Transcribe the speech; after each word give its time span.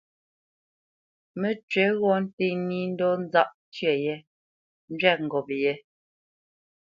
Mə́cywǐ 1.39 1.85
ghɔ̂ 2.01 2.15
nté 2.23 2.45
nǐ 2.67 2.79
ndɔ̌ 2.91 3.11
nzáʼ 3.23 3.49
tyə 3.73 3.91
yé 4.03 4.15
njwɛ̂p 4.93 5.17
ngop 5.25 5.47
yě. 5.61 5.73